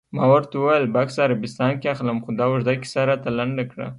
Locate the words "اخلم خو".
1.93-2.29